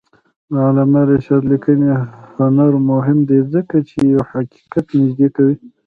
د 0.51 0.53
علامه 0.67 1.01
رشاد 1.11 1.43
لیکنی 1.51 1.89
هنر 2.35 2.71
مهم 2.91 3.17
دی 3.29 3.39
ځکه 3.53 3.77
چې 3.89 4.01
حقیقت 4.31 4.85
نږدې 4.99 5.27
کوي. 5.35 5.55